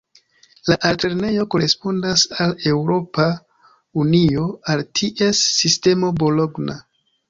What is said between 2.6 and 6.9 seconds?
Eŭropa Unio al ties sistemo Bologna.